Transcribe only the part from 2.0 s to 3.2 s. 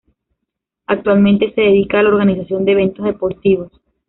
la organización de eventos